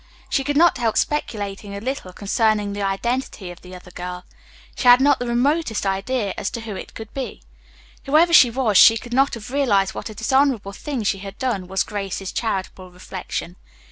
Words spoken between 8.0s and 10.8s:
Whoever she was, she could not have realized what a dishonorable